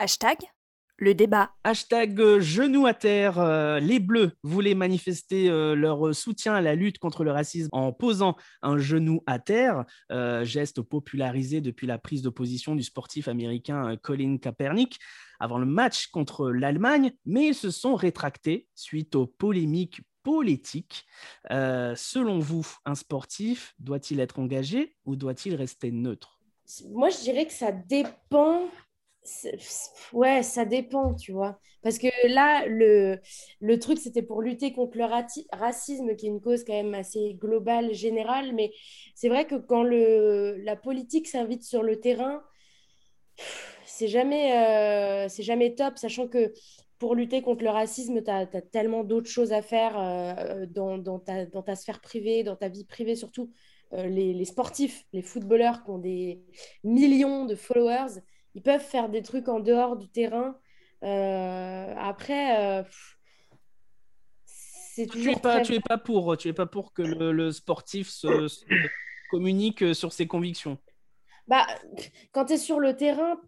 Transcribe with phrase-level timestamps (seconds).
[0.00, 0.38] Hashtag
[0.96, 1.52] le débat.
[1.62, 3.38] Hashtag euh, genou à terre.
[3.38, 7.92] euh, les Bleus voulaient manifester euh, leur soutien à la lutte contre le racisme en
[7.92, 13.28] posant un genou à terre, euh, geste popularisé depuis la prise de position du sportif
[13.28, 14.98] américain euh, Colin Kaepernick
[15.38, 21.04] avant le match contre l'Allemagne, mais ils se sont rétractés suite aux polémiques politiques.
[21.50, 26.40] Euh, selon vous, un sportif doit-il être engagé ou doit-il rester neutre?
[26.88, 28.68] Moi, je dirais que ça dépend.
[30.12, 31.58] Ouais, ça dépend, tu vois.
[31.82, 33.18] Parce que là, le,
[33.60, 37.34] le truc, c'était pour lutter contre le racisme, qui est une cause quand même assez
[37.34, 38.54] globale, générale.
[38.54, 38.72] Mais
[39.14, 42.42] c'est vrai que quand le, la politique s'invite sur le terrain,
[43.86, 46.52] c'est jamais, euh, jamais top, sachant que
[46.98, 51.18] pour lutter contre le racisme, tu as, tellement d'autres choses à faire euh, dans, dans
[51.18, 53.50] ta, dans ta sphère privée, dans ta vie privée surtout.
[53.92, 56.42] Euh, les, les sportifs, les footballeurs qui ont des
[56.84, 58.20] millions de followers,
[58.54, 60.58] ils peuvent faire des trucs en dehors du terrain.
[61.02, 62.82] Euh, après, euh,
[64.44, 67.32] c'est tu es pas, très- tu es pas pour, tu es pas pour que le,
[67.32, 68.64] le sportif se, se
[69.28, 70.78] communique sur ses convictions.
[71.48, 71.66] Bah,
[72.32, 73.40] quand tu es sur le terrain,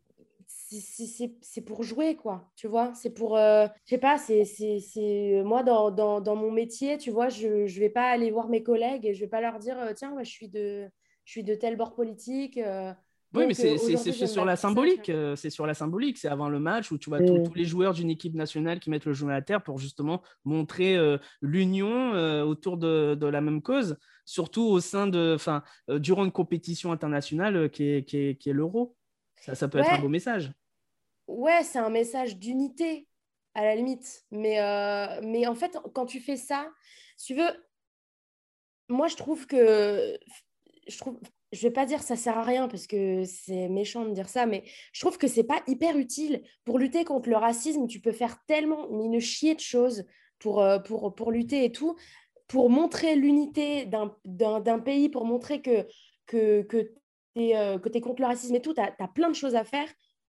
[0.47, 2.51] c'est- pour jouer, quoi.
[2.57, 3.37] Tu vois, c'est pour.
[3.37, 5.43] euh, je sais pas, c'est.
[5.45, 8.63] Moi, dans, dans, dans mon métier, tu vois, je je vais pas aller voir mes
[8.63, 10.89] collègues et je vais pas leur dire, euh, tiens, je suis de,
[11.25, 12.59] je suis de tel bord politique.
[13.35, 13.73] Oui, mais c'est
[14.25, 15.09] euh, sur la symbolique.
[15.09, 16.19] euh, C'est sur la symbolique.
[16.19, 18.91] C'est avant le match où tu vois tous- tous les joueurs d'une équipe nationale qui
[18.91, 23.41] mettent le genou à terre pour justement montrer euh, l'union euh, autour de, de la
[23.41, 28.17] même cause, surtout au sein de, enfin, euh, durant une compétition internationale qui est, qui
[28.19, 28.97] est, qui est l'Euro.
[29.41, 30.53] Ça, ça peut être un beau message.
[31.27, 33.09] Ouais, c'est un message d'unité,
[33.55, 34.25] à la limite.
[34.31, 34.57] Mais,
[35.23, 36.71] mais en fait, quand tu fais ça,
[37.25, 37.51] tu veux,
[38.89, 40.19] moi, je trouve que.
[40.87, 41.19] Je trouve,
[41.53, 44.47] je vais pas dire ça sert à rien parce que c'est méchant de dire ça,
[44.47, 46.43] mais je trouve que c'est pas hyper utile.
[46.65, 50.05] Pour lutter contre le racisme, tu peux faire tellement une chier de choses
[50.39, 50.79] pour, euh,
[51.31, 51.97] lutter et tout,
[52.49, 55.87] pour montrer l'unité d'un pays, pour montrer que,
[56.27, 56.39] tu
[57.37, 59.89] es, t'es contre le racisme et tout, tu as, plein de choses à faire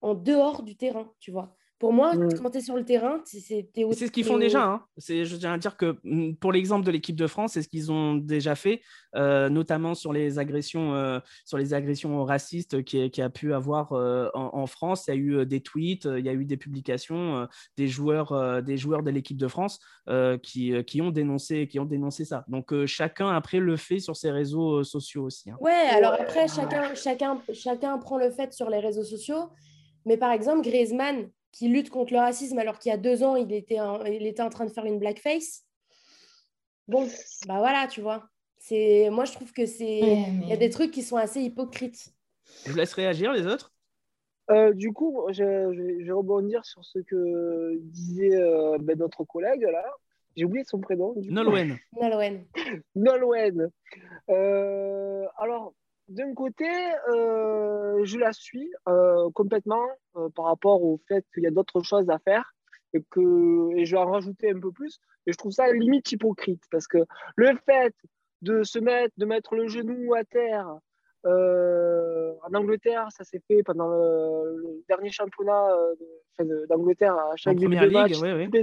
[0.02, 1.56] en dehors du terrain, tu vois.
[1.78, 2.30] Pour moi, Mm.
[2.42, 4.64] quand tu es sur le terrain, c'est c'est- ce qu'ils font déjà.
[4.66, 4.82] hein.
[4.98, 7.68] C'est, je tiens à dire que mm, pour l'exemple de l'équipe de France, c'est ce
[7.68, 8.82] qu'ils ont déjà fait,
[9.16, 13.92] euh, notamment sur les agressions, euh, sur les agressions racistes qui, qui a pu avoir
[13.92, 15.06] euh, en, en France.
[15.08, 18.32] Il y a eu des tweets, il y a eu des publications euh, des joueurs,
[18.32, 21.86] euh, des joueurs de l'équipe de France euh, qui, euh, qui ont dénoncé, qui ont
[21.86, 22.46] dénoncé ça.
[22.48, 25.50] Donc euh, chacun après le fait sur ses réseaux sociaux aussi.
[25.50, 25.58] hein.
[25.60, 29.50] Ouais, alors après, chacun, chacun, chacun prend le fait sur les réseaux sociaux.
[30.06, 33.38] Mais par exemple, Griezmann, qui lutte contre le racisme alors qu'il y a deux ans,
[33.38, 35.64] il était, en, il était en train de faire une blackface.
[36.90, 37.08] Bon,
[37.48, 38.28] bah voilà, tu vois.
[38.58, 42.10] C'est, moi, je trouve que c'est, il y a des trucs qui sont assez hypocrites.
[42.66, 43.74] Je vous laisse réagir les autres?
[44.52, 45.34] Euh, du coup, je,
[45.74, 49.84] je- je vais rebondir sur ce que disait euh, ben, notre collègue là.
[50.36, 51.16] J'ai oublié son prénom.
[51.16, 51.78] Nolwenn.
[52.00, 52.46] Nolwenn.
[52.96, 53.72] Nolwenn.
[54.30, 55.74] Euh, alors,
[56.08, 56.70] d'un côté,
[57.10, 59.86] euh, je la suis euh, complètement
[60.16, 62.54] euh, par rapport au fait qu'il y a d'autres choses à faire
[62.94, 65.00] et que et je vais en rajouter un peu plus.
[65.26, 67.00] Et je trouve ça limite hypocrite parce que
[67.36, 67.96] le fait
[68.42, 70.78] de se mettre, de mettre le genou à terre
[71.28, 75.70] en Angleterre, ça s'est fait pendant le, le dernier championnat
[76.70, 78.12] d'Angleterre à chaque début de match.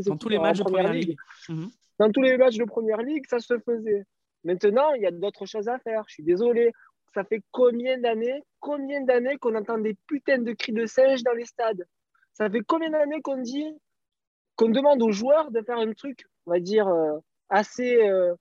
[0.07, 1.17] dans tous les matchs de première ligue.
[1.49, 1.71] Mhm.
[1.99, 4.05] dans tous les matchs de première ligue, ça se faisait.
[4.45, 6.05] Maintenant, il y a d'autres choses à faire.
[6.07, 6.73] Je suis désolé.
[7.15, 11.33] Ça fait combien d'années, combien d'années qu'on entend des putains de cris de singe dans
[11.33, 11.87] les stades?
[12.33, 13.71] Ça fait combien d'années qu'on dit,
[14.57, 17.19] qu'on demande aux joueurs de faire un truc, on va dire, euh,
[17.49, 17.97] assez.
[18.03, 18.35] euh,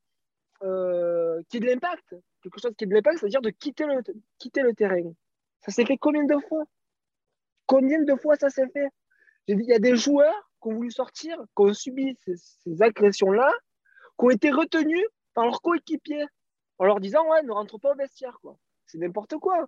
[0.63, 2.15] euh, qui ait de l'impact?
[2.41, 4.01] Quelque chose qui ait de l'impact, c'est-à-dire de quitter le,
[4.37, 5.11] quitter le terrain.
[5.61, 6.63] Ça s'est fait combien de fois?
[7.65, 8.87] Combien de fois ça s'est fait?
[9.47, 13.51] Il y a des joueurs qui ont voulu sortir, qui ont subi ces, ces agressions-là,
[14.19, 16.25] qui ont été retenus par leurs coéquipiers
[16.81, 18.37] en leur disant Ouais, ne rentre pas au vestiaire.
[18.41, 18.57] quoi.
[18.87, 19.67] C'est n'importe quoi.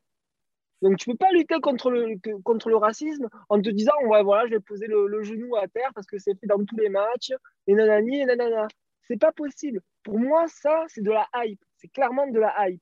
[0.81, 4.23] Donc, tu ne peux pas lutter contre le, contre le racisme en te disant Ouais,
[4.23, 6.75] voilà, je vais poser le, le genou à terre parce que c'est fait dans tous
[6.77, 7.31] les matchs,
[7.67, 8.67] et nanani, et nanana.
[9.07, 9.79] C'est pas possible.
[10.01, 11.63] Pour moi, ça, c'est de la hype.
[11.77, 12.81] C'est clairement de la hype.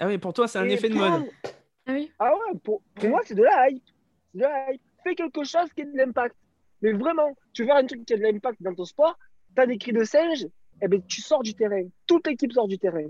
[0.00, 1.24] Ah oui, pour toi, c'est un Et effet de mode.
[1.86, 3.82] Ah oui ah ouais, pour, pour moi, c'est de la hype.
[4.32, 4.82] C'est de la hype.
[5.02, 6.36] Fais quelque chose qui ait de l'impact.
[6.82, 9.18] Mais vraiment, tu veux faire un truc qui a de l'impact dans ton sport,
[9.56, 10.46] tu as des cris de singe,
[10.80, 11.84] eh ben, tu sors du terrain.
[12.06, 13.06] Toute l'équipe sort du terrain.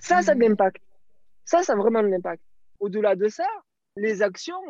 [0.00, 0.82] Ça, ça a de l'impact.
[1.44, 2.42] Ça, ça a vraiment de l'impact.
[2.80, 3.46] Au-delà de ça,
[3.96, 4.62] les actions,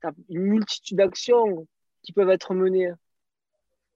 [0.00, 1.66] tu as une multitude d'actions
[2.02, 2.92] qui peuvent être menées.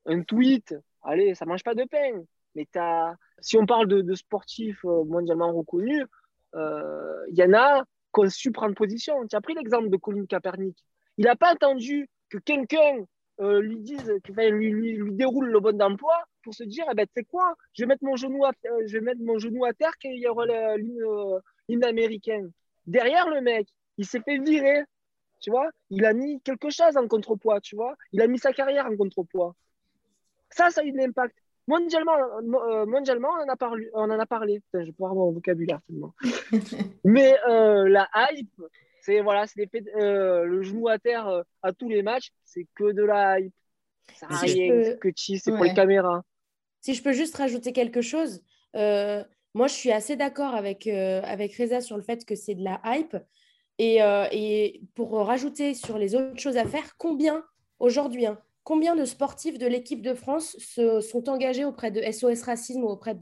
[0.06, 2.22] Un tweet, allez, ça mange pas de pain.
[2.54, 6.04] Mais t'as- si on parle de, de sportifs euh, mondialement reconnus,
[6.54, 9.26] euh, il y en a qui ont su prendre position.
[9.28, 10.76] Tu as pris l'exemple de Colin Kaepernick.
[11.16, 13.04] Il n'a pas attendu que quelqu'un
[13.40, 17.06] euh, lui dise, lui, lui, lui, déroule le bon d'emploi pour se dire, eh ben,
[17.06, 19.64] tu sais quoi, je vais mettre mon genou à, euh, je vais mettre mon genou
[19.64, 20.46] à terre qu'il y aura
[20.76, 22.50] l'hymne américaine.
[22.86, 24.84] Derrière le mec, il s'est fait virer,
[25.40, 25.70] tu vois.
[25.90, 27.94] Il a mis quelque chose en contrepoids, tu vois.
[28.12, 29.54] Il a mis sa carrière en contrepoids.
[30.50, 31.36] Ça, ça a eu de l'impact.
[31.66, 33.88] Mondialement, euh, mondialement, on en a parlé.
[33.94, 34.60] On en a parlé.
[34.74, 36.14] je vais pouvoir mon vocabulaire tellement.
[37.04, 38.62] Mais euh, la hype,
[39.02, 39.44] c'est voilà,
[39.96, 43.54] euh, le genou à terre à tous les matchs, c'est que de la hype.
[44.14, 46.22] Ça n'a rien, que cheese, c'est pour les caméras.
[46.80, 48.42] Si je peux juste rajouter quelque chose,
[48.74, 52.80] moi je suis assez d'accord avec, avec Reza sur le fait que c'est de la
[52.84, 53.16] hype.
[53.78, 53.98] Et,
[54.32, 57.44] et, pour rajouter sur les autres choses à faire, combien
[57.78, 62.42] aujourd'hui, hein, combien de sportifs de l'équipe de France se, sont engagés auprès de SOS
[62.42, 63.16] Racisme ou auprès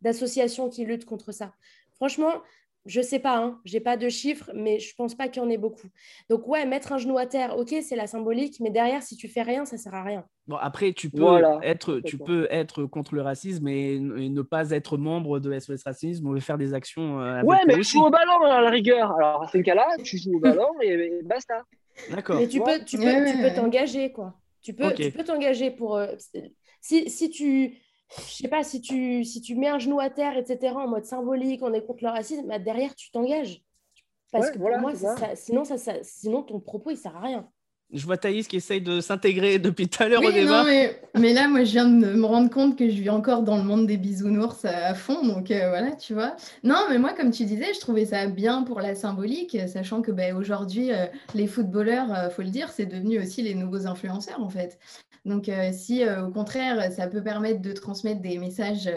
[0.00, 1.52] d'associations qui luttent contre ça?
[1.96, 2.42] Franchement,
[2.86, 5.28] je ne sais pas, hein, je n'ai pas de chiffres, mais je ne pense pas
[5.28, 5.88] qu'il y en ait beaucoup.
[6.28, 9.28] Donc ouais, mettre un genou à terre, ok, c'est la symbolique, mais derrière, si tu
[9.28, 10.24] fais rien, ça ne sert à rien.
[10.46, 14.98] Bon, après, tu peux, être, tu peux être contre le racisme et, ne pas être
[14.98, 17.20] membre de SOS Racisme ou faire des actions.
[17.20, 19.12] Euh, ouais, mais tu joues au ballon à la rigueur.
[19.12, 21.62] Alors, à ce cas-là, tu joues au ballon et, basta.
[22.10, 22.36] D'accord.
[22.36, 24.34] Mais tu peux, tu peux, tu peux t'engager, quoi.
[24.60, 25.96] Tu peux tu peux t'engager pour.
[25.96, 26.08] Euh,
[26.80, 27.78] si, si tu.
[28.16, 31.04] Je sais pas, si tu, si tu mets un genou à terre, etc., en mode
[31.04, 33.62] symbolique, on est contre le racisme, bah derrière, tu t'engages.
[34.30, 35.36] Parce que pour moi, ça.
[35.36, 37.48] sinon, ça, sinon, ton propos, il sert à rien.
[37.94, 40.64] Je vois Thaïs qui essaye de s'intégrer depuis tout à l'heure au débat.
[41.14, 43.62] mais, là, moi, je viens de me rendre compte que je vis encore dans le
[43.62, 45.24] monde des bisounours à fond.
[45.24, 46.34] Donc euh, voilà, tu vois.
[46.64, 50.10] Non, mais moi, comme tu disais, je trouvais ça bien pour la symbolique, sachant que
[50.10, 53.86] ben, aujourd'hui, euh, les footballeurs, il euh, faut le dire, c'est devenu aussi les nouveaux
[53.86, 54.76] influenceurs, en fait.
[55.24, 58.90] Donc si, au contraire, ça peut permettre de transmettre des messages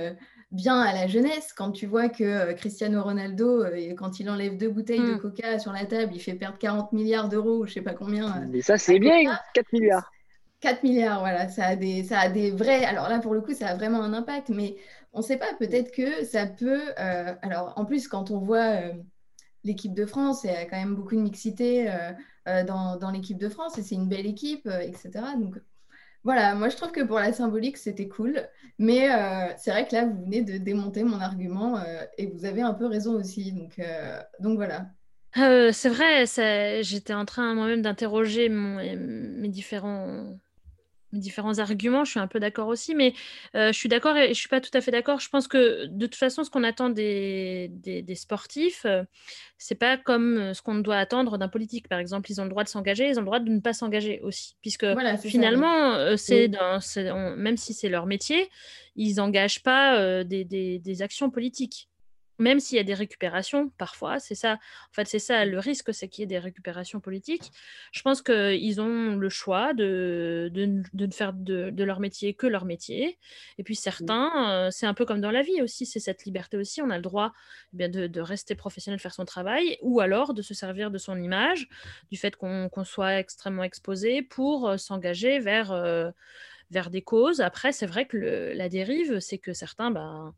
[0.51, 1.53] bien à la jeunesse.
[1.53, 5.19] Quand tu vois que euh, Cristiano Ronaldo, euh, quand il enlève deux bouteilles de mm.
[5.19, 8.27] coca sur la table, il fait perdre 40 milliards d'euros, je sais pas combien.
[8.27, 10.11] Euh, Mais ça, c'est bien, 4 milliards.
[10.59, 12.83] 4 milliards, voilà, ça a, des, ça a des vrais.
[12.85, 14.77] Alors là, pour le coup, ça a vraiment un impact, mais
[15.13, 16.81] on ne sait pas, peut-être que ça peut.
[16.97, 18.75] alors, en plus, quand on voit
[19.63, 21.91] l'équipe de France, il y a quand même beaucoup de mixité
[22.47, 25.11] dans, dans l'équipe de France et c'est une belle équipe, etc.
[25.37, 25.57] Donc,
[26.23, 28.47] voilà, moi je trouve que pour la symbolique, c'était cool.
[28.79, 32.45] Mais euh, c'est vrai que là, vous venez de démonter mon argument euh, et vous
[32.45, 33.51] avez un peu raison aussi.
[33.51, 34.87] Donc, euh, donc voilà.
[35.33, 36.25] c'est vrai,
[36.83, 40.37] j'étais en train moi-même d'interroger mes différents
[41.13, 43.13] différents arguments, je suis un peu d'accord aussi, mais
[43.53, 45.19] je suis d'accord et je suis pas tout à fait d'accord.
[45.19, 48.85] Je pense que de toute façon, ce qu'on attend des, des, sportifs,
[49.57, 51.87] c'est pas comme ce qu'on doit attendre d'un politique.
[51.87, 53.73] Par exemple, ils ont le droit de s'engager, ils ont le droit de ne pas
[53.73, 54.85] s'engager aussi, puisque
[55.21, 56.51] finalement, c'est
[57.37, 58.49] même si c'est leur métier,
[58.95, 61.89] ils n'engagent pas des, des actions politiques
[62.39, 65.93] même s'il y a des récupérations, parfois, c'est ça, en fait, c'est ça le risque,
[65.93, 67.51] c'est qu'il y ait des récupérations politiques.
[67.91, 72.65] Je pense qu'ils ont le choix de, de, ne faire de, leur métier que leur
[72.65, 73.17] métier.
[73.57, 76.57] Et puis certains, euh, c'est un peu comme dans la vie aussi, c'est cette liberté
[76.57, 77.33] aussi, on a le droit
[77.73, 81.21] eh bien, de, rester professionnel, faire son travail, ou alors de se servir de son
[81.21, 81.69] image,
[82.11, 86.11] du fait qu'on soit extrêmement exposé pour euh, s'engager vers, euh,
[86.71, 87.41] vers des causes.
[87.41, 88.17] Après, c'est vrai que
[88.55, 89.91] la dérive, c'est que certains...
[89.91, 90.33] Ben,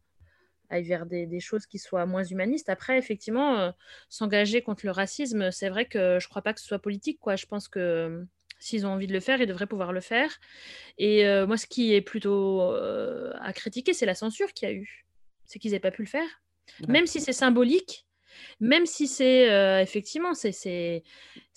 [0.69, 2.69] aille vers des, choses qui soient moins humanistes.
[2.69, 3.71] Après, effectivement, euh,
[4.09, 7.19] s'engager contre le racisme, c'est vrai que je ne crois pas que ce soit politique.
[7.19, 7.35] Quoi.
[7.35, 8.23] Je pense que euh,
[8.59, 10.31] s'ils ont envie de le faire, ils devraient pouvoir le faire.
[10.97, 14.75] Et euh, moi, ce qui est plutôt à critiquer, c'est la censure qu'il y a
[14.75, 15.05] eu.
[15.45, 16.27] C'est qu'ils n'aient pas pu le faire.
[16.87, 18.05] Même si c'est symbolique,
[18.59, 21.03] même si c'est euh, effectivement, c'est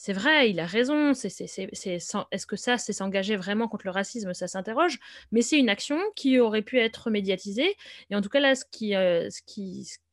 [0.09, 1.12] vrai, il a raison.
[1.12, 4.99] Est-ce que ça, c'est s'engager vraiment contre le racisme Ça s'interroge.
[5.31, 7.76] Mais c'est une action qui aurait pu être médiatisée.
[8.11, 9.29] Et en tout cas, là, ce qui, euh,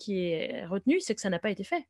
[0.08, 1.88] est retenu, c'est que ça n'a pas été fait.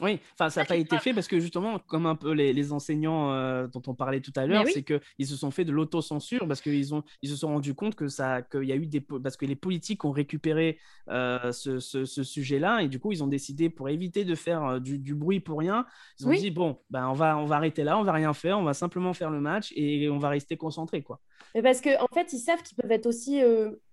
[0.00, 3.32] Oui, enfin, ça n'a pas été fait parce que justement, comme un peu les, enseignants
[3.32, 6.62] euh, dont on parlait tout à l'heure, c'est qu'ils se sont fait de l'autocensure parce
[6.62, 9.36] qu'ils ont, ils se sont rendus compte que ça, qu'il y a eu des, parce
[9.36, 10.78] que les politiques ont récupéré
[11.10, 14.80] euh, ce, ce, sujet-là et du coup, ils ont décidé pour éviter de faire euh,
[14.80, 15.84] du, du, bruit pour rien,
[16.18, 18.58] ils ont dit bon, ben on va, on va arrêter là, on va rien faire,
[18.58, 21.20] on va simplement faire le match et on va rester concentré, quoi.
[21.54, 23.42] Mais parce que en fait, ils savent qu'ils peuvent être aussi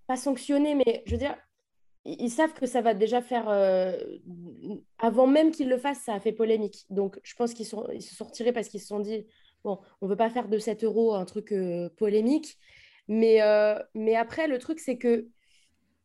[0.08, 1.36] pas sanctionnés, mais je veux dire,
[2.06, 3.50] ils savent que ça va déjà faire.
[3.50, 3.98] Euh,
[4.98, 6.86] avant même qu'ils le fassent, ça a fait polémique.
[6.90, 9.26] Donc, je pense qu'ils ils se sont retirés parce qu'ils se sont dit
[9.64, 12.58] bon, on ne veut pas faire de 7 euros un truc euh, polémique.
[13.08, 15.28] Mais, euh, mais après, le truc, c'est que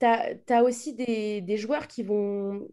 [0.01, 2.69] tu as, aussi des, des, joueurs qui vont.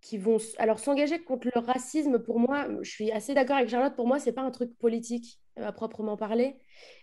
[0.00, 3.94] Qui vont alors s'engager contre le racisme, pour moi, je suis assez d'accord avec Charlotte,
[3.94, 6.56] pour moi, c'est pas un truc politique à proprement parler.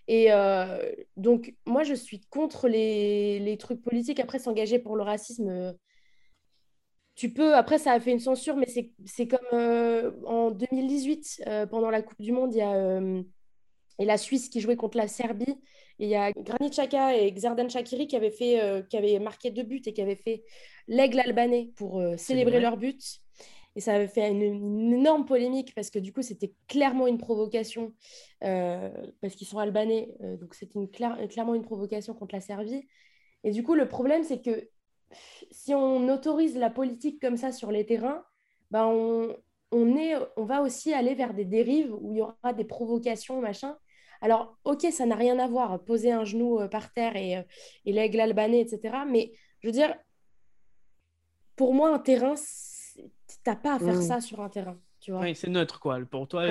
[0.08, 4.20] Et euh, donc, moi, je suis contre les, les trucs politiques.
[4.20, 5.74] Après, s'engager pour le racisme, euh,
[7.16, 7.56] tu peux.
[7.56, 8.68] Après, ça a fait une censure, mais
[9.06, 13.00] c'est comme euh, en 2018, pendant la Coupe du Monde, il y a,
[14.00, 15.56] et la Suisse qui jouait contre la Serbie.
[16.00, 19.20] Et il y a Granit Xhaka et Xerdan Shakiri qui avaient, fait, euh, qui avaient
[19.20, 20.44] marqué deux buts et qui avaient fait
[20.88, 23.01] l'aigle albanais pour euh, célébrer leur but.
[23.77, 27.93] Et ça avait fait une, énorme polémique parce que du coup, c'était clairement une provocation,
[28.43, 28.89] euh,
[29.22, 30.10] parce qu'ils sont albanais.
[30.41, 32.88] donc, c'était clairement une provocation contre la Serbie.
[33.43, 34.67] Et du coup, le problème, c'est que
[35.51, 38.25] si on autorise la politique comme ça sur les terrains,
[38.72, 39.38] ben on,
[40.38, 43.77] va aussi aller vers des dérives où il y aura des provocations, machin.
[44.22, 47.43] Alors, ok, ça n'a rien à voir, poser un genou euh, par terre et, euh,
[47.86, 49.05] et l'aigle albanais, etc.
[49.07, 49.96] Mais je veux dire,
[51.55, 52.36] pour moi, un terrain,
[53.44, 54.01] t'as pas à faire mmh.
[54.01, 54.77] ça sur un terrain.
[55.10, 56.00] Oui, c'est neutre, quoi.
[56.10, 56.44] Pour toi,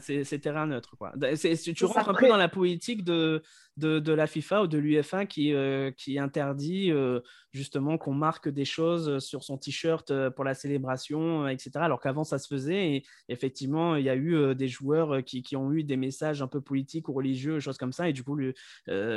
[0.00, 1.12] c'est terrain neutre, quoi.
[1.14, 3.42] Tu rentres un peu dans la politique de,
[3.76, 7.20] de, la FIFA ou de l'UFA qui, euh, qui interdit euh,
[7.52, 11.70] justement qu'on marque des choses sur son t-shirt euh, pour la célébration, etc.
[11.76, 12.96] Alors qu'avant, ça se faisait.
[12.96, 16.48] Et effectivement, il y a eu des joueurs qui, qui, ont eu des messages un
[16.48, 18.08] peu politiques ou religieux, choses comme ça.
[18.08, 18.54] Et du coup, les,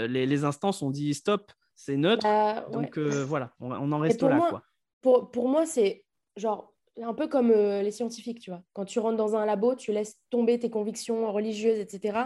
[0.07, 2.23] les, instances ont dit stop, c'est neutre.
[2.23, 4.63] Bah, Donc voilà, on, on, en reste là, quoi.
[5.01, 8.63] Pour, pour moi, c'est genre un peu comme euh, les scientifiques, tu vois.
[8.73, 12.19] Quand tu rentres dans un labo, tu laisses tomber tes convictions religieuses, etc.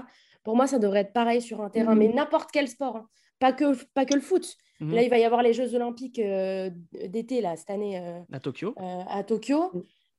[0.43, 2.15] Pour moi, ça devrait être pareil sur un terrain, mais mmh.
[2.15, 3.09] n'importe quel sport, hein.
[3.39, 4.55] pas, que, pas que le foot.
[4.79, 4.93] Mmh.
[4.93, 6.69] Là, il va y avoir les Jeux Olympiques euh,
[7.07, 7.99] d'été, là, cette année.
[7.99, 8.73] Euh, à Tokyo.
[8.77, 9.71] à Tokyo.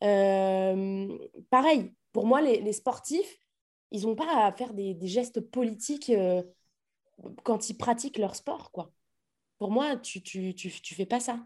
[0.03, 1.19] Mmh.
[1.51, 3.39] pareil, pour moi, les, sportifs,
[3.93, 6.13] ils n'ont pas à faire des, des gestes politiques
[7.45, 8.93] quand ils pratiquent leur sport, quoi.
[9.59, 11.39] Pour moi, tu, tu, tu, tu fais pas ça.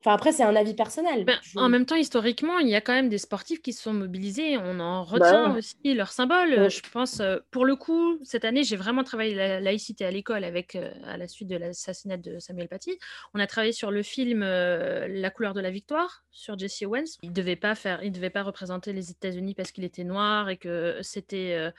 [0.00, 1.24] Enfin, après, c'est un avis personnel.
[1.24, 3.92] Ben, en même temps, historiquement, il y a quand même des sportifs qui se sont
[3.92, 4.56] mobilisés.
[4.56, 6.70] On en bah retient aussi leur symbole.
[6.70, 10.44] Je pense, euh, pour le coup, cette année, j'ai vraiment travaillé la laïcité à l'école
[10.44, 12.96] avec, euh, à la suite de l'assassinat de Samuel Paty.
[13.34, 17.18] On a travaillé sur le film euh, La couleur de la victoire sur Jesse Owens.
[17.24, 20.58] Il devait pas faire, il devait pas représenter les États-Unis parce qu'il était noir et
[20.58, 21.72] que c'était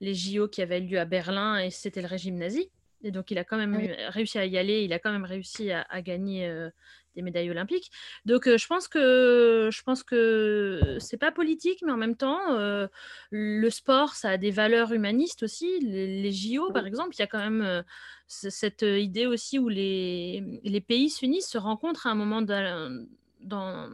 [0.00, 2.70] les JO qui avaient lieu à Berlin et c'était le régime nazi.
[3.02, 3.76] Et donc, il a quand même
[4.08, 6.70] réussi à y aller, il a quand même réussi à, gagner
[7.16, 7.90] des médailles olympiques.
[8.24, 12.52] Donc euh, je pense que je pense que c'est pas politique, mais en même temps,
[12.52, 12.86] euh,
[13.30, 15.80] le sport, ça a des valeurs humanistes aussi.
[15.80, 17.82] Les, JO, par exemple, il y a quand même euh,
[18.28, 23.90] cette idée aussi où les, les pays s'unissent, se rencontrent à un moment dans,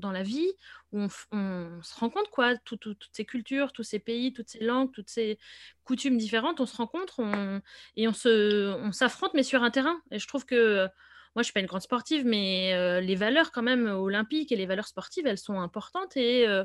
[0.00, 0.50] dans la vie
[0.92, 5.08] où on, se rencontre quoi, toutes ces cultures, tous ces pays, toutes ces langues, toutes
[5.08, 5.38] ces
[5.84, 7.60] coutumes différentes, on se rencontre on,
[7.96, 10.00] et on s'affronte mais sur un terrain.
[10.10, 10.88] Et je trouve que
[11.36, 14.56] moi, je suis pas une grande sportive, mais euh, les valeurs quand même olympiques et
[14.56, 16.64] les valeurs sportives, elles sont importantes et, euh,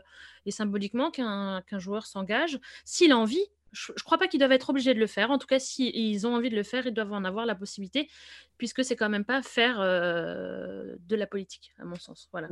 [0.50, 3.46] symboliquement qu'un joueur s'engage, s'il a envie.
[3.74, 5.30] Je ne crois pas qu'ils doivent être obligés de le faire.
[5.30, 8.10] En tout cas, s'ils ont envie de le faire, ils doivent en avoir la possibilité,
[8.58, 12.30] puisque c'est quand même pas faire euh, de la politique, à mon sens.
[12.32, 12.48] Voilà.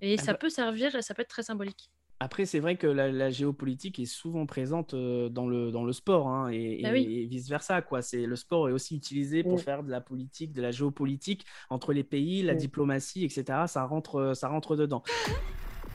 [0.00, 1.90] Et ça peut servir, et ça peut être très symbolique.
[2.18, 6.28] Après, c'est vrai que la, géopolitique est souvent présente euh, dans, le, dans le sport
[6.28, 7.82] hein, et, bah vice-versa.
[7.82, 8.00] Quoi.
[8.14, 12.04] Le sport est aussi utilisé pour faire de la politique, de la géopolitique entre les
[12.04, 13.64] pays, la diplomatie, etc.
[13.66, 15.02] Ça rentre, ça rentre dedans.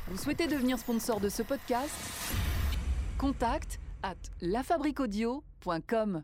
[0.09, 1.95] Vous souhaitez devenir sponsor de ce podcast?
[3.17, 6.21] Contact à lafabriquaudio.com.